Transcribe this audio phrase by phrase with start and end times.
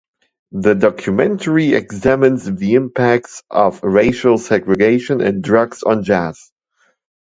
[0.53, 6.49] The documentary examines the impacts of racial segregation and drugs on jazz.